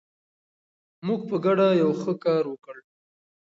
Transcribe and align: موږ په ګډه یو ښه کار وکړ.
موږ 1.05 1.21
په 1.29 1.37
ګډه 1.45 1.67
یو 1.81 1.89
ښه 2.01 2.13
کار 2.23 2.43
وکړ. 2.47 2.75